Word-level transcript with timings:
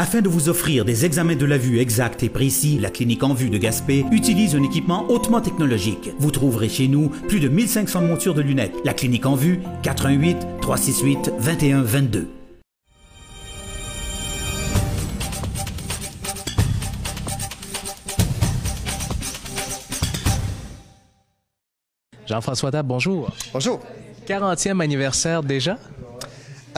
Afin 0.00 0.20
de 0.20 0.28
vous 0.28 0.48
offrir 0.48 0.84
des 0.84 1.04
examens 1.04 1.34
de 1.34 1.44
la 1.44 1.58
vue 1.58 1.80
exacts 1.80 2.22
et 2.22 2.28
précis, 2.28 2.78
la 2.78 2.88
clinique 2.88 3.24
en 3.24 3.34
vue 3.34 3.50
de 3.50 3.58
Gaspé 3.58 4.04
utilise 4.12 4.54
un 4.54 4.62
équipement 4.62 5.04
hautement 5.10 5.40
technologique. 5.40 6.12
Vous 6.20 6.30
trouverez 6.30 6.68
chez 6.68 6.86
nous 6.86 7.08
plus 7.08 7.40
de 7.40 7.48
1500 7.48 8.02
montures 8.02 8.34
de 8.34 8.40
lunettes. 8.40 8.76
La 8.84 8.94
clinique 8.94 9.26
en 9.26 9.34
vue, 9.34 9.58
418 9.82 10.36
368 10.60 11.32
2122. 11.44 12.28
Jean-François 22.24 22.70
Dab, 22.70 22.86
bonjour. 22.86 23.32
Bonjour. 23.52 23.80
40e 24.28 24.80
anniversaire 24.80 25.42
déjà? 25.42 25.76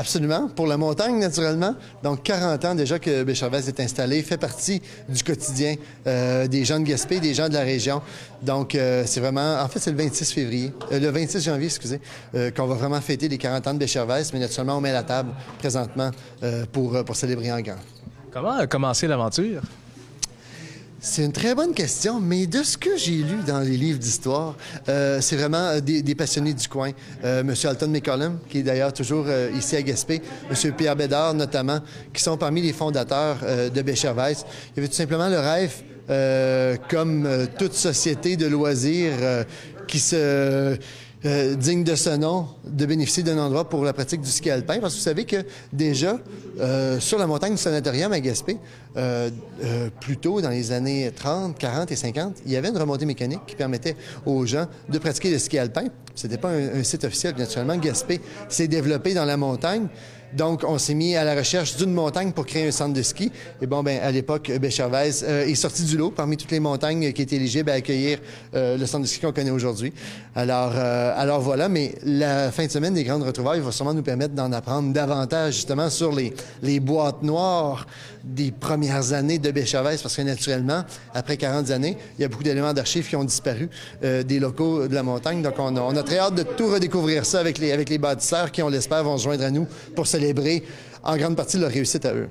Absolument. 0.01 0.49
Pour 0.49 0.67
la 0.67 0.79
montagne, 0.79 1.19
naturellement. 1.19 1.75
Donc, 2.03 2.23
40 2.23 2.65
ans 2.65 2.75
déjà 2.75 2.99
que 2.99 3.23
Béchervaise 3.23 3.69
est 3.69 3.81
installé, 3.81 4.23
fait 4.23 4.39
partie 4.39 4.81
du 5.07 5.23
quotidien 5.23 5.75
euh, 6.07 6.47
des 6.47 6.65
gens 6.65 6.81
de 6.81 6.85
Gaspé, 6.85 7.21
des 7.21 7.35
gens 7.35 7.51
de 7.51 7.53
la 7.53 7.61
région. 7.61 8.01
Donc, 8.41 8.75
euh, 8.75 9.03
c'est 9.05 9.21
vraiment... 9.21 9.61
En 9.61 9.69
fait, 9.69 9.79
c'est 9.79 9.91
le 9.91 9.99
26 9.99 10.33
février, 10.33 10.73
euh, 10.91 11.01
le 11.01 11.11
26 11.11 11.45
janvier, 11.45 11.69
qu'on 12.57 12.67
va 12.67 12.75
vraiment 12.77 13.01
fêter 13.03 13.29
les 13.29 13.37
40 13.37 13.67
ans 13.67 13.75
de 13.75 13.79
Béchervaise. 13.79 14.33
Mais 14.33 14.39
naturellement, 14.39 14.79
on 14.79 14.81
met 14.81 14.93
la 14.93 15.03
table 15.03 15.33
présentement 15.59 16.11
pour, 16.73 17.05
pour 17.05 17.15
célébrer 17.15 17.53
en 17.53 17.61
grand. 17.61 17.77
Comment 18.33 18.57
a 18.57 18.67
commencé 18.67 19.07
l'aventure? 19.07 19.61
C'est 21.03 21.25
une 21.25 21.33
très 21.33 21.55
bonne 21.55 21.73
question, 21.73 22.21
mais 22.21 22.47
de 22.47 22.63
ce 22.63 22.77
que 22.77 22.95
j'ai 22.99 23.23
lu 23.23 23.39
dans 23.47 23.61
les 23.61 23.79
livres 23.79 23.99
d'histoire, 23.99 24.55
euh, 24.91 25.23
c'est 25.23 25.37
vraiment 25.37 25.69
euh, 25.69 25.81
des, 25.81 26.15
passionnés 26.15 26.53
du 26.53 26.69
coin. 26.69 26.91
Euh, 27.25 27.43
Monsieur 27.43 27.71
Alton 27.71 27.89
McCollum, 27.89 28.39
qui 28.51 28.59
est 28.59 28.63
d'ailleurs 28.63 28.93
toujours 28.93 29.25
euh, 29.27 29.51
ici 29.57 29.77
à 29.77 29.83
Gaspé, 29.83 30.21
Monsieur 30.51 30.73
Pierre 30.73 30.97
Bédard 30.97 31.33
notamment, 31.33 31.79
qui 32.13 32.23
sont 32.23 32.37
parmi 32.37 32.61
les 32.61 32.75
fondateurs 32.75 33.39
de 33.75 33.83
Béchervaise. 33.83 34.45
Il 34.45 34.77
y 34.77 34.81
avait 34.81 34.89
tout 34.89 34.95
simplement 34.95 35.31
le 35.31 35.39
rêve, 35.39 35.73
comme 36.91 37.27
toute 37.59 37.73
société 37.73 38.37
de 38.37 38.47
loisirs 38.47 39.47
qui 39.87 40.01
se 40.01 40.77
euh, 41.27 41.55
digne 41.55 41.85
de 41.85 41.95
ce 41.95 42.11
nom 42.11 42.47
de 42.65 42.87
bénéficier 42.87 43.23
d'un 43.23 43.37
endroit 43.37 43.69
pour 43.69 43.85
la 43.85 43.93
pratique 43.93 44.23
du 44.23 44.31
ski 44.31 44.51
alpin. 44.51 44.79
Parce 44.81 44.95
que 44.95 44.99
vous 44.99 45.05
savez 45.05 45.25
que 45.25 45.45
déjà, 45.73 46.19
euh, 46.61 46.99
sur 46.99 47.19
la 47.19 47.27
montagne 47.27 47.53
du 47.53 47.59
sanatorium 47.59 48.13
à 48.13 48.21
Gaspé, 48.21 48.57
euh, 48.97 49.29
plus 50.01 50.17
tôt 50.17 50.41
dans 50.41 50.49
les 50.49 50.73
années 50.73 51.13
30, 51.15 51.59
40 51.59 51.93
et 51.93 51.97
50, 51.97 52.39
il 52.47 52.53
y 52.53 52.57
avait 52.57 52.69
une 52.69 52.79
remontée 52.79 53.05
mécanique 53.05 53.41
qui 53.47 53.55
permettait 53.55 53.97
aux 54.25 54.47
gens 54.47 54.67
de 54.89 54.99
pratiquer 54.99 55.31
le 55.31 55.39
ski 55.39 55.59
alpin. 55.59 55.85
C'était 56.15 56.39
pas 56.39 56.51
un, 56.51 56.83
site 56.83 57.05
officiel, 57.05 57.35
naturellement. 57.37 57.77
Gaspé 57.77 58.21
s'est 58.49 58.69
développé 58.69 59.13
dans 59.13 59.27
la 59.27 59.37
montagne. 59.37 59.89
Donc, 60.33 60.63
on 60.67 60.79
s'est 60.79 60.95
mis 60.95 61.17
à 61.17 61.25
la 61.25 61.35
recherche 61.35 61.77
d'une 61.77 61.93
montagne 61.93 62.33
pour 62.33 62.47
créer 62.47 62.69
un 62.69 62.71
centre 62.71 62.95
de 62.95 63.03
ski. 63.03 63.33
Et 63.61 63.67
bon, 63.67 63.83
ben, 63.83 63.99
à 64.01 64.11
l'époque, 64.13 64.51
Béchervaise 64.61 65.25
euh, 65.27 65.47
est 65.47 65.55
sorti 65.55 65.83
du 65.83 65.97
lot 65.97 66.11
parmi 66.11 66.37
toutes 66.37 66.53
les 66.53 66.61
montagnes 66.61 67.13
qui 67.13 67.23
étaient 67.23 67.37
éligibles 67.37 67.71
à 67.71 67.75
accueillir 67.75 68.19
euh, 68.55 68.77
le 68.77 68.87
centre 68.87 69.03
de 69.03 69.09
ski 69.09 69.21
qu'on 69.21 69.33
connaît 69.33 69.51
aujourd'hui. 69.51 69.93
Alors, 70.37 70.73
euh, 70.77 71.13
alors 71.17 71.41
voilà, 71.41 71.69
mais 71.69 71.95
la 72.05 72.53
fin 72.53 72.67
de 72.67 72.71
semaine 72.71 72.95
des 72.95 73.03
grandes 73.03 73.25
retrouvailles 73.25 73.61
va 73.61 73.73
sûrement 73.73 73.95
nous 73.95 74.03
permettre 74.03 74.35
d'en 74.35 74.53
apprendre 74.53 74.93
davantage 74.93 75.55
justement 75.55 75.91
sur 75.91 76.13
les, 76.15 76.81
boîtes 76.81 77.23
noires 77.23 77.87
des 78.23 78.53
premières 78.53 79.13
années 79.13 79.39
de 79.39 79.51
Béchervaise, 79.51 80.01
parce 80.01 80.17
que 80.17 80.23
naturellement, 80.23 80.85
après 81.15 81.37
40 81.37 81.71
années, 81.71 81.97
il 82.19 82.23
y 82.23 82.25
a 82.25 82.29
beaucoup 82.29 82.45
d'éléments 82.45 82.73
d'archives 82.73 83.09
qui 83.09 83.17
ont 83.17 83.25
disparu 83.25 83.69
des 84.03 84.39
locaux 84.39 84.87
de 84.87 84.95
la 84.95 85.03
montagne. 85.03 85.43
Donc, 85.43 85.55
on 85.59 85.97
a, 85.97 86.03
très 86.03 86.19
hâte 86.19 86.35
de 86.35 86.43
tout 86.43 86.69
redécouvrir 86.69 87.27
ça 87.27 87.41
avec 87.41 87.59
les, 87.59 87.73
avec 87.73 87.89
les 87.89 87.99
bâtisseurs 87.99 88.51
qui, 88.51 88.63
on 88.63 88.69
l'espère, 88.69 89.03
vont 89.05 89.19
se 89.19 89.25
joindre 89.25 89.45
à 89.45 89.51
nous 89.51 89.67
pour 89.95 90.07
se 90.07 90.17
célébrer 90.21 90.63
en 91.03 91.17
grande 91.17 91.37
partie 91.37 91.59
leur 91.59 91.71
réussite 91.71 92.05
à 92.05 92.15
eux. 92.15 92.29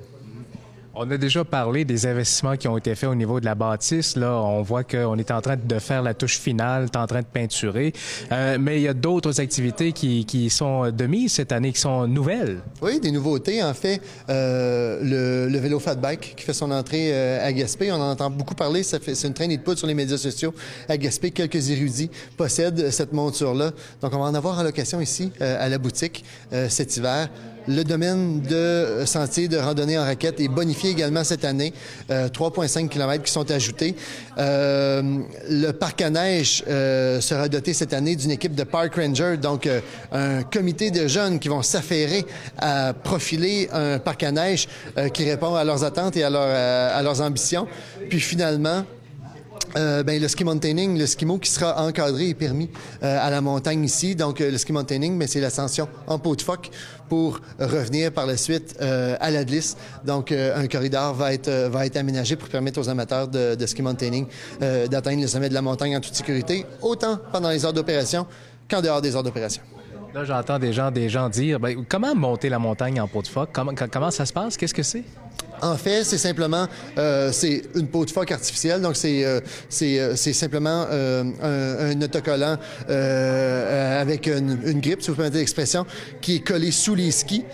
On 0.92 1.08
a 1.08 1.16
déjà 1.16 1.44
parlé 1.44 1.84
des 1.84 2.04
investissements 2.04 2.56
qui 2.56 2.66
ont 2.66 2.76
été 2.76 2.96
faits 2.96 3.08
au 3.08 3.14
niveau 3.14 3.38
de 3.38 3.44
la 3.44 3.54
bâtisse. 3.54 4.16
Là, 4.16 4.32
on 4.42 4.60
voit 4.62 4.82
qu'on 4.82 5.16
est 5.18 5.30
en 5.30 5.40
train 5.40 5.56
de 5.56 5.78
faire 5.78 6.02
la 6.02 6.14
touche 6.14 6.38
finale, 6.38 6.88
en 6.96 7.06
train 7.06 7.20
de 7.20 7.26
peinturer. 7.26 7.92
Euh, 8.32 8.58
mais 8.60 8.80
il 8.80 8.82
y 8.82 8.88
a 8.88 8.92
d'autres 8.92 9.40
activités 9.40 9.92
qui, 9.92 10.24
qui, 10.24 10.50
sont 10.50 10.90
de 10.90 11.06
mise 11.06 11.32
cette 11.34 11.52
année, 11.52 11.72
qui 11.72 11.80
sont 11.80 12.08
nouvelles. 12.08 12.60
Oui, 12.82 12.98
des 12.98 13.12
nouveautés. 13.12 13.62
En 13.62 13.72
fait, 13.72 14.02
euh, 14.28 14.98
le, 15.02 15.52
le, 15.52 15.58
vélo 15.60 15.78
fat 15.78 15.94
bike 15.94 16.34
qui 16.36 16.44
fait 16.44 16.52
son 16.52 16.72
entrée 16.72 17.10
euh, 17.12 17.46
à 17.46 17.52
Gaspé, 17.52 17.92
on 17.92 17.94
en 17.94 18.10
entend 18.10 18.28
beaucoup 18.28 18.56
parler. 18.56 18.82
Ça 18.82 18.98
fait, 18.98 19.14
c'est 19.14 19.28
une 19.28 19.34
traînée 19.34 19.58
de 19.58 19.62
poudre 19.62 19.78
sur 19.78 19.86
les 19.86 19.94
médias 19.94 20.18
sociaux 20.18 20.52
à 20.88 20.96
Gaspé. 20.96 21.30
Quelques 21.30 21.70
érudits 21.70 22.10
possèdent 22.36 22.90
cette 22.90 23.12
monture-là. 23.12 23.70
Donc, 24.02 24.12
on 24.12 24.18
va 24.18 24.24
en 24.24 24.34
avoir 24.34 24.58
en 24.58 24.64
location 24.64 25.00
ici 25.00 25.30
à 25.40 25.68
la 25.68 25.78
boutique 25.78 26.24
cet 26.68 26.96
hiver. 26.96 27.28
Le 27.70 27.84
domaine 27.84 28.40
de 28.40 29.04
sentier 29.06 29.46
de 29.46 29.56
randonnée 29.56 29.96
en 29.96 30.02
raquette 30.02 30.40
est 30.40 30.48
bonifié 30.48 30.90
également 30.90 31.22
cette 31.22 31.44
année. 31.44 31.72
3,5 32.10 32.84
euh, 32.84 32.88
km 32.88 33.22
qui 33.22 33.30
sont 33.30 33.48
ajoutés. 33.48 33.94
Euh, 34.38 35.20
le 35.48 35.70
parc 35.70 36.02
à 36.02 36.10
neige 36.10 36.64
euh, 36.66 37.20
sera 37.20 37.48
doté 37.48 37.72
cette 37.72 37.94
année 37.94 38.16
d'une 38.16 38.32
équipe 38.32 38.56
de 38.56 38.64
park 38.64 38.96
ranger, 38.96 39.36
donc 39.36 39.68
un 40.10 40.42
comité 40.42 40.90
de 40.90 41.06
jeunes 41.06 41.38
qui 41.38 41.46
vont 41.46 41.62
s'affairer 41.62 42.26
à 42.58 42.92
profiler 42.92 43.68
un 43.72 44.00
parc 44.00 44.24
à 44.24 44.32
neige 44.32 44.66
qui 45.14 45.30
répond 45.30 45.54
à 45.54 45.62
leurs 45.62 45.84
attentes 45.84 46.16
et 46.16 46.24
à, 46.24 46.96
à 46.96 47.02
leurs 47.04 47.20
ambitions. 47.20 47.68
Puis 48.08 48.18
finalement, 48.18 48.84
euh, 49.76 50.02
ben, 50.02 50.20
le 50.20 50.28
ski 50.28 50.44
mountain,ing 50.44 50.98
le 50.98 51.06
skimo 51.06 51.38
qui 51.38 51.50
sera 51.50 51.86
encadré 51.86 52.28
et 52.28 52.34
permis 52.34 52.70
euh, 53.02 53.18
à 53.20 53.30
la 53.30 53.40
montagne 53.40 53.84
ici. 53.84 54.14
Donc, 54.14 54.40
euh, 54.40 54.50
le 54.50 54.58
ski 54.58 54.72
mountain,ing 54.72 55.16
mais 55.16 55.26
c'est 55.26 55.40
l'ascension 55.40 55.88
en 56.06 56.18
peau 56.18 56.36
de 56.36 56.42
phoque 56.42 56.70
pour 57.08 57.40
revenir 57.58 58.12
par 58.12 58.26
la 58.26 58.36
suite 58.36 58.76
à 58.80 59.30
la 59.32 59.44
glisse. 59.44 59.76
Donc, 60.04 60.30
un 60.30 60.68
corridor 60.68 61.12
va 61.12 61.34
être, 61.34 61.50
va 61.68 61.84
être 61.84 61.96
aménagé 61.96 62.36
pour 62.36 62.48
permettre 62.48 62.80
aux 62.80 62.88
amateurs 62.88 63.26
de, 63.26 63.56
de 63.56 63.66
ski 63.66 63.82
mountain,ing 63.82 64.26
d'atteindre 64.60 65.20
le 65.20 65.26
sommet 65.26 65.48
de 65.48 65.54
la 65.54 65.62
montagne 65.62 65.96
en 65.96 66.00
toute 66.00 66.14
sécurité, 66.14 66.64
autant 66.80 67.18
pendant 67.32 67.50
les 67.50 67.64
heures 67.64 67.72
d'opération 67.72 68.28
qu'en 68.70 68.80
dehors 68.80 69.02
des 69.02 69.16
heures 69.16 69.24
d'opération. 69.24 69.60
Là, 70.14 70.24
j'entends 70.24 70.58
des 70.58 70.72
gens, 70.72 70.90
des 70.90 71.08
gens 71.08 71.28
dire, 71.28 71.60
ben, 71.60 71.84
comment 71.88 72.14
monter 72.14 72.48
la 72.48 72.58
montagne 72.58 73.00
en 73.00 73.08
peau 73.08 73.22
de 73.22 73.28
phoque? 73.28 73.50
Comment, 73.52 73.72
comment 73.74 74.10
ça 74.10 74.26
se 74.26 74.32
passe? 74.32 74.56
Qu'est-ce 74.56 74.74
que 74.74 74.82
c'est? 74.82 75.04
En 75.62 75.76
fait, 75.76 76.04
c'est 76.04 76.18
simplement 76.18 76.66
euh, 76.98 77.30
c'est 77.32 77.62
une 77.74 77.88
peau 77.88 78.04
de 78.04 78.10
phoque 78.10 78.32
artificielle, 78.32 78.80
donc 78.80 78.96
c'est 78.96 79.24
euh, 79.24 79.40
c'est 79.68 79.98
euh, 79.98 80.16
simplement 80.16 80.86
euh, 80.90 81.24
un, 81.42 82.00
autocollant 82.02 82.56
euh, 82.88 84.00
avec 84.00 84.26
une, 84.26 84.58
une, 84.64 84.80
grippe, 84.80 85.02
si 85.02 85.10
vous 85.10 85.16
permettez 85.16 85.38
l'expression, 85.38 85.86
qui 86.20 86.36
est 86.36 86.46
collé 86.46 86.70
sous 86.70 86.94
les 86.94 87.10
skis, 87.10 87.44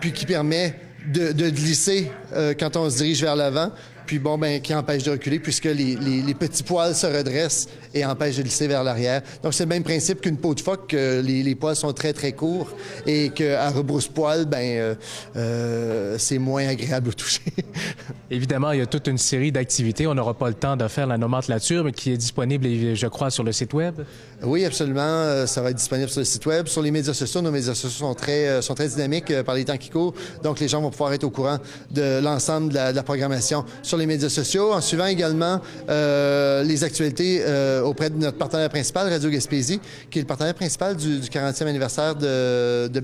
puis 0.00 0.12
qui 0.12 0.26
permet 0.26 0.74
de, 1.12 1.32
de 1.32 1.50
glisser 1.50 2.10
quand 2.58 2.76
on 2.76 2.90
se 2.90 2.98
dirige 2.98 3.22
vers 3.22 3.36
l'avant, 3.36 3.70
puis 4.06 4.20
bon, 4.20 4.38
ben, 4.38 4.60
qui 4.60 4.72
empêche 4.74 5.02
de 5.02 5.10
reculer 5.10 5.40
puisque 5.40 5.64
les, 5.64 5.96
les, 5.96 6.22
les, 6.22 6.34
petits 6.34 6.62
poils 6.62 6.94
se 6.94 7.06
redressent 7.06 7.68
et 7.92 8.04
empêchent 8.04 8.36
de 8.36 8.42
glisser 8.42 8.68
vers 8.68 8.84
l'arrière. 8.84 9.20
Donc, 9.42 9.52
c'est 9.52 9.64
le 9.64 9.68
même 9.68 9.82
principe 9.82 10.20
qu'une 10.20 10.36
peau 10.36 10.54
de 10.54 10.60
phoque, 10.60 10.88
que 10.88 11.20
les, 11.20 11.42
les, 11.42 11.54
poils 11.56 11.74
sont 11.74 11.92
très, 11.92 12.12
très 12.12 12.32
courts 12.32 12.70
et 13.04 13.30
qu'à 13.30 13.68
rebrousse-poil, 13.70 14.46
ben, 14.46 14.58
euh, 14.58 14.94
euh, 15.36 16.16
c'est 16.18 16.38
moins 16.38 16.68
agréable 16.68 17.08
au 17.08 17.12
toucher. 17.12 17.42
Évidemment, 18.30 18.72
il 18.72 18.78
y 18.78 18.82
a 18.82 18.86
toute 18.86 19.08
une 19.08 19.18
série 19.18 19.50
d'activités. 19.50 20.06
On 20.06 20.14
n'aura 20.14 20.34
pas 20.34 20.48
le 20.48 20.54
temps 20.54 20.76
de 20.76 20.86
faire 20.86 21.06
la 21.06 21.18
nomenclature, 21.18 21.84
mais 21.84 21.92
qui 21.92 22.12
est 22.12 22.16
disponible, 22.16 22.94
je 22.94 23.06
crois, 23.08 23.30
sur 23.30 23.42
le 23.42 23.52
site 23.52 23.74
Web. 23.74 24.02
Oui, 24.42 24.64
absolument. 24.64 25.00
Euh, 25.00 25.46
ça 25.46 25.62
va 25.62 25.70
être 25.70 25.76
disponible 25.76 26.10
sur 26.10 26.20
le 26.20 26.24
site 26.24 26.46
Web. 26.46 26.68
Sur 26.68 26.82
les 26.82 26.92
médias 26.92 27.14
sociaux, 27.14 27.42
nos 27.42 27.50
médias 27.50 27.74
sociaux 27.74 28.06
sont 28.06 28.14
très, 28.14 28.48
euh, 28.48 28.62
sont 28.62 28.74
très 28.74 28.88
dynamiques 28.88 29.42
par 29.42 29.56
les 29.56 29.64
temps 29.64 29.76
qui 29.76 29.90
courent. 29.90 30.14
Donc, 30.44 30.60
les 30.60 30.68
gens 30.68 30.80
vont 30.80 30.90
pouvoir 30.90 31.12
être 31.12 31.24
au 31.24 31.30
courant 31.30 31.58
de 31.90 32.15
l'ensemble 32.20 32.72
de, 32.72 32.94
la, 32.94 33.02
programmation 33.02 33.64
sur 33.82 33.96
les 33.96 34.06
médias 34.06 34.28
sociaux, 34.28 34.72
en 34.72 34.80
suivant 34.80 35.06
également 35.06 35.60
euh, 35.88 36.62
les 36.62 36.84
actualités 36.84 37.42
euh, 37.42 37.82
auprès 37.82 38.10
de 38.10 38.16
notre 38.16 38.38
partenaire 38.38 38.68
principal, 38.68 39.08
Radio 39.08 39.30
Gaspésie, 39.30 39.80
qui 40.10 40.18
est 40.18 40.22
le 40.22 40.26
partenaire 40.26 40.54
principal 40.54 40.96
du, 40.96 41.18
du 41.20 41.28
40e 41.28 41.66
anniversaire 41.66 42.14
de, 42.14 42.88
de. 42.88 43.00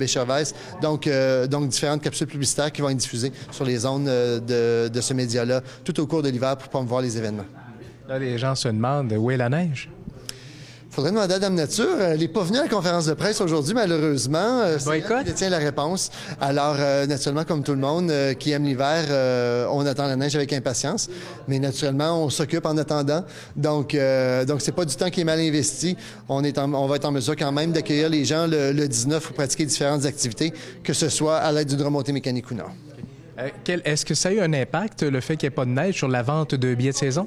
Donc, 0.80 1.06
euh, 1.06 1.46
donc, 1.46 1.68
différentes 1.68 2.02
capsules 2.02 2.26
publicitaires 2.26 2.72
qui 2.72 2.82
vont 2.82 2.90
être 2.90 2.96
diffusées 2.96 3.32
sur 3.50 3.64
les 3.64 3.78
zones 3.78 4.06
euh, 4.08 4.40
de, 4.40 4.92
de 4.92 5.00
ce 5.00 5.14
média-là 5.14 5.62
tout 5.84 5.98
au 6.00 6.06
cours 6.06 6.22
de 6.22 6.28
l'hiver 6.28 6.56
pour 6.56 6.68
promouvoir 6.68 7.02
les 7.02 7.16
événements. 7.16 7.46
Là, 8.08 8.18
les 8.18 8.36
gens 8.38 8.54
se 8.54 8.68
demandent 8.68 9.12
où 9.12 9.30
est 9.30 9.36
la 9.36 9.48
neige? 9.48 9.88
Faudrait 10.92 11.10
demander 11.10 11.34
à 11.34 11.38
Dame 11.38 11.54
Nature. 11.54 12.00
Elle 12.00 12.20
n'est 12.20 12.28
pas 12.28 12.42
venue 12.42 12.58
à 12.58 12.64
la 12.64 12.68
conférence 12.68 13.06
de 13.06 13.14
presse 13.14 13.40
aujourd'hui, 13.40 13.72
malheureusement. 13.72 14.60
Euh, 14.62 14.78
Boycott? 14.84 15.26
Elle 15.40 15.50
la 15.50 15.58
réponse. 15.58 16.10
Alors, 16.40 16.76
euh, 16.78 17.06
naturellement, 17.06 17.44
comme 17.44 17.62
tout 17.62 17.72
le 17.72 17.78
monde 17.78 18.10
euh, 18.10 18.34
qui 18.34 18.50
aime 18.52 18.64
l'hiver, 18.64 19.06
euh, 19.08 19.66
on 19.70 19.86
attend 19.86 20.06
la 20.06 20.16
neige 20.16 20.36
avec 20.36 20.52
impatience. 20.52 21.08
Mais 21.48 21.58
naturellement, 21.58 22.22
on 22.22 22.28
s'occupe 22.28 22.66
en 22.66 22.76
attendant. 22.76 23.24
Donc, 23.56 23.94
euh, 23.94 24.44
donc 24.44 24.60
c'est 24.60 24.72
pas 24.72 24.84
du 24.84 24.94
temps 24.94 25.08
qui 25.08 25.22
est 25.22 25.24
mal 25.24 25.40
investi. 25.40 25.96
On, 26.28 26.44
est 26.44 26.58
en, 26.58 26.72
on 26.74 26.86
va 26.86 26.96
être 26.96 27.06
en 27.06 27.12
mesure 27.12 27.36
quand 27.36 27.52
même 27.52 27.72
d'accueillir 27.72 28.10
les 28.10 28.26
gens 28.26 28.46
le, 28.46 28.72
le 28.72 28.86
19 28.86 29.24
pour 29.24 29.34
pratiquer 29.34 29.64
différentes 29.64 30.04
activités, 30.04 30.52
que 30.84 30.92
ce 30.92 31.08
soit 31.08 31.38
à 31.38 31.50
l'aide 31.52 31.68
d'une 31.68 31.82
remontée 31.82 32.12
mécanique 32.12 32.50
ou 32.50 32.54
non. 32.54 32.64
Est-ce 33.66 34.04
que 34.04 34.14
ça 34.14 34.28
a 34.28 34.32
eu 34.32 34.40
un 34.40 34.52
impact, 34.52 35.02
le 35.04 35.20
fait 35.20 35.36
qu'il 35.36 35.48
n'y 35.48 35.52
ait 35.52 35.56
pas 35.56 35.64
de 35.64 35.70
neige, 35.70 35.96
sur 35.96 36.08
la 36.08 36.22
vente 36.22 36.54
de 36.54 36.74
billets 36.74 36.92
de 36.92 36.96
saison? 36.96 37.26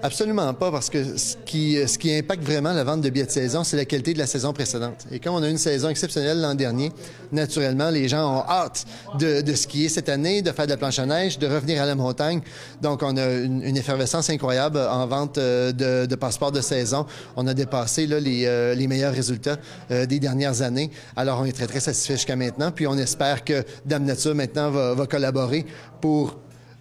Absolument 0.00 0.54
pas, 0.54 0.70
parce 0.70 0.90
que 0.90 1.16
ce 1.16 1.36
qui, 1.44 1.76
ce 1.88 1.98
qui 1.98 2.14
impacte 2.14 2.44
vraiment 2.44 2.72
la 2.72 2.84
vente 2.84 3.00
de 3.00 3.10
billets 3.10 3.26
de 3.26 3.30
saison, 3.30 3.64
c'est 3.64 3.76
la 3.76 3.84
qualité 3.84 4.14
de 4.14 4.18
la 4.18 4.26
saison 4.26 4.52
précédente. 4.52 5.06
Et 5.10 5.18
comme 5.18 5.34
on 5.34 5.42
a 5.42 5.48
une 5.48 5.58
saison 5.58 5.88
exceptionnelle 5.88 6.40
l'an 6.40 6.54
dernier, 6.54 6.92
naturellement, 7.32 7.90
les 7.90 8.06
gens 8.08 8.38
ont 8.38 8.44
hâte 8.48 8.84
de, 9.18 9.40
de, 9.40 9.54
skier 9.54 9.88
cette 9.88 10.08
année, 10.08 10.40
de 10.40 10.52
faire 10.52 10.66
de 10.66 10.70
la 10.70 10.76
planche 10.76 11.00
à 11.00 11.06
neige, 11.06 11.38
de 11.38 11.48
revenir 11.48 11.82
à 11.82 11.86
la 11.86 11.96
montagne. 11.96 12.40
Donc, 12.80 13.02
on 13.02 13.16
a 13.16 13.28
une, 13.28 13.62
une 13.62 13.76
effervescence 13.76 14.30
incroyable 14.30 14.78
en 14.78 15.06
vente 15.06 15.36
euh, 15.38 15.72
de, 15.72 16.06
de, 16.06 16.14
passeports 16.14 16.52
de 16.52 16.60
saison. 16.60 17.04
On 17.36 17.46
a 17.48 17.54
dépassé 17.54 18.06
là, 18.06 18.20
les, 18.20 18.44
euh, 18.46 18.74
les 18.74 18.86
meilleurs 18.86 19.12
résultats 19.12 19.56
euh, 19.90 20.06
des 20.06 20.20
dernières 20.20 20.62
années. 20.62 20.92
Alors, 21.16 21.40
on 21.40 21.44
est 21.44 21.52
très, 21.52 21.66
très 21.66 21.80
satisfait 21.80 22.14
jusqu'à 22.14 22.36
maintenant. 22.36 22.70
Puis, 22.70 22.86
on 22.86 22.96
espère 22.96 23.44
que 23.44 23.64
Dame 23.84 24.04
Nature, 24.04 24.36
maintenant, 24.36 24.70
va, 24.70 24.94
va 24.94 25.06
collaborer 25.06 25.66
pour 26.00 26.38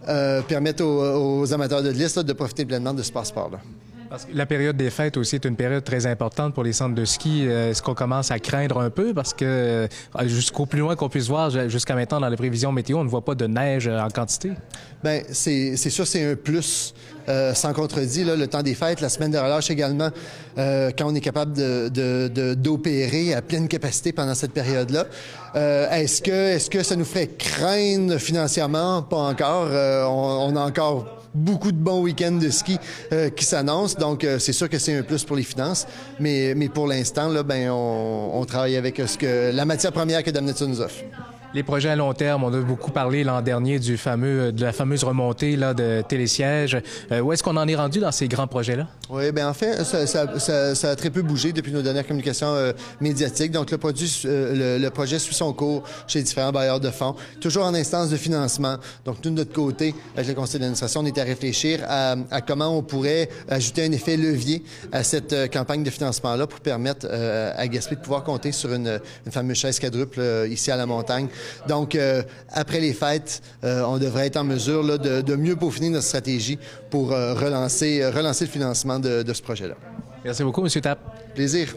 euh, 0.07 0.41
permettre 0.41 0.83
aux, 0.83 1.41
aux, 1.41 1.53
amateurs 1.53 1.81
de 1.81 1.89
liste 1.89 2.17
là, 2.17 2.23
de 2.23 2.33
profiter 2.33 2.65
pleinement 2.65 2.93
de 2.93 3.01
ce 3.01 3.11
passeport-là. 3.11 3.59
La 4.33 4.45
période 4.45 4.77
des 4.77 4.89
fêtes 4.89 5.17
aussi 5.17 5.35
est 5.35 5.45
une 5.45 5.55
période 5.55 5.83
très 5.83 6.05
importante 6.05 6.53
pour 6.53 6.63
les 6.63 6.73
centres 6.73 6.95
de 6.95 7.05
ski. 7.05 7.45
Euh, 7.45 7.71
est-ce 7.71 7.81
qu'on 7.81 7.93
commence 7.93 8.31
à 8.31 8.39
craindre 8.39 8.79
un 8.79 8.89
peu? 8.89 9.13
Parce 9.13 9.33
que 9.33 9.45
euh, 9.45 9.87
jusqu'au 10.25 10.65
plus 10.65 10.79
loin 10.79 10.95
qu'on 10.95 11.09
puisse 11.09 11.27
voir, 11.27 11.49
jusqu'à 11.69 11.95
maintenant, 11.95 12.19
dans 12.19 12.29
les 12.29 12.37
prévisions 12.37 12.71
météo, 12.71 12.97
on 12.97 13.03
ne 13.03 13.09
voit 13.09 13.25
pas 13.25 13.35
de 13.35 13.47
neige 13.47 13.87
en 13.87 14.09
quantité. 14.09 14.51
Bien, 15.03 15.21
c'est 15.31 15.75
sûr, 15.75 16.07
c'est 16.07 16.31
un 16.31 16.35
plus. 16.35 16.93
Euh, 17.29 17.53
sans 17.53 17.73
contredit, 17.73 18.23
le 18.23 18.47
temps 18.47 18.63
des 18.63 18.73
fêtes, 18.73 19.01
la 19.01 19.09
semaine 19.09 19.31
de 19.31 19.37
relâche 19.37 19.69
également, 19.69 20.09
euh, 20.57 20.91
quand 20.97 21.07
on 21.07 21.13
est 21.15 21.19
capable 21.19 21.53
d'opérer 22.55 23.33
à 23.33 23.41
pleine 23.41 23.67
capacité 23.67 24.13
pendant 24.13 24.33
cette 24.33 24.53
période-là. 24.53 25.05
Euh, 25.55 25.91
est-ce 25.91 26.69
que, 26.69 26.83
ça 26.83 26.95
nous 26.95 27.03
ferait 27.03 27.27
craindre 27.27 28.17
financièrement? 28.17 29.01
Pas 29.01 29.17
encore. 29.17 29.67
On, 30.09 30.55
a 30.55 30.61
encore 30.61 31.16
beaucoup 31.33 31.71
de 31.71 31.77
bons 31.77 32.01
week-ends 32.01 32.37
de 32.39 32.49
ski 32.49 32.77
euh, 33.11 33.29
qui 33.29 33.45
s'annoncent. 33.45 33.99
Donc, 33.99 34.23
euh, 34.23 34.39
c'est 34.39 34.53
sûr 34.53 34.69
que 34.69 34.77
c'est 34.79 34.95
un 34.95 35.03
plus 35.03 35.23
pour 35.23 35.35
les 35.35 35.43
finances. 35.43 35.87
Mais, 36.19 36.53
mais 36.55 36.69
pour 36.69 36.87
l'instant, 36.87 37.29
là, 37.29 37.43
ben, 37.43 37.69
on, 37.69 38.45
travaille 38.45 38.77
avec 38.77 39.01
ce 39.05 39.17
que 39.17 39.51
la 39.53 39.65
matière 39.65 39.91
première 39.91 40.23
que 40.23 40.31
Damnation 40.31 40.67
nous 40.67 40.81
offre. 40.81 41.03
Les 41.57 41.63
projets 41.63 41.89
à 41.89 41.95
long 41.95 42.13
terme, 42.13 42.43
on 42.43 42.53
a 42.53 42.59
beaucoup 42.59 42.91
parlé 42.91 43.23
l'an 43.23 43.41
dernier 43.41 43.79
du 43.79 43.97
fameux, 43.97 44.51
de 44.51 44.61
la 44.61 44.71
fameuse 44.71 45.03
remontée 45.03 45.55
là, 45.55 45.73
de 45.73 46.03
télésièges. 46.07 46.77
Euh, 47.11 47.21
où 47.21 47.33
est-ce 47.33 47.41
qu'on 47.41 47.57
en 47.57 47.67
est 47.67 47.75
rendu 47.75 47.97
dans 47.97 48.11
ces 48.11 48.27
grands 48.27 48.45
projets-là? 48.45 48.85
Oui, 49.09 49.31
bien 49.31 49.49
en 49.49 49.55
fait, 49.55 49.83
ça, 49.83 50.05
ça, 50.05 50.37
ça, 50.37 50.75
ça, 50.75 50.91
a 50.91 50.95
très 50.95 51.09
peu 51.09 51.23
bougé 51.23 51.53
depuis 51.53 51.71
nos 51.71 51.81
dernières 51.81 52.05
communications 52.05 52.53
euh, 52.53 52.73
médiatiques. 53.01 53.51
Donc, 53.51 53.71
le, 53.71 53.79
produit, 53.79 54.21
euh, 54.25 54.77
le, 54.77 54.89
projet 54.91 55.17
suit 55.17 55.33
son 55.33 55.51
cours 55.51 55.81
chez 56.07 56.21
différents 56.21 56.51
bailleurs 56.51 56.79
de 56.79 56.91
fonds, 56.91 57.15
toujours 57.41 57.65
en 57.65 57.73
instance 57.73 58.11
de 58.11 58.17
financement. 58.17 58.75
Donc, 59.03 59.25
nous, 59.25 59.31
de 59.31 59.37
notre 59.37 59.53
côté, 59.53 59.95
avec 60.15 60.27
le 60.27 60.35
conseil 60.35 60.59
d'administration, 60.59 61.01
on 61.01 61.05
est 61.07 61.17
à 61.17 61.23
réfléchir 61.23 61.79
à, 61.87 62.17
à, 62.29 62.41
comment 62.41 62.77
on 62.77 62.83
pourrait 62.83 63.29
ajouter 63.49 63.83
un 63.83 63.91
effet 63.93 64.15
levier 64.15 64.63
à 64.91 65.03
cette 65.03 65.33
euh, 65.33 65.47
campagne 65.47 65.81
de 65.81 65.89
financement-là 65.89 66.45
pour 66.45 66.59
permettre 66.59 67.07
à 67.07 67.67
Gaspé 67.67 67.95
de 67.95 68.01
pouvoir 68.01 68.23
compter 68.23 68.51
sur 68.51 68.71
une, 68.73 68.99
une 69.25 69.31
fameuse 69.31 69.57
chaise 69.57 69.79
quadruple 69.79 70.21
ici 70.51 70.69
à 70.69 70.75
la 70.75 70.85
montagne 70.85 71.29
donc, 71.67 71.95
euh, 71.95 72.23
après 72.51 72.79
les 72.79 72.93
fêtes, 72.93 73.41
euh, 73.63 73.83
on 73.83 73.97
devrait 73.97 74.27
être 74.27 74.37
en 74.37 74.43
mesure 74.43 74.83
là, 74.83 74.97
de, 74.97 75.21
de, 75.21 75.35
mieux 75.35 75.55
peaufiner 75.55 75.89
notre 75.89 76.05
stratégie 76.05 76.57
pour 76.89 77.11
euh, 77.11 77.33
relancer, 77.33 78.05
relancer 78.09 78.45
le 78.45 78.51
financement 78.51 78.99
de, 78.99 79.23
de 79.23 79.33
ce 79.33 79.41
projet-là. 79.41 79.75
Merci 80.23 80.43
beaucoup, 80.43 80.65
M. 80.65 80.69
Tapp. 80.81 80.99
Plaisir. 81.35 81.75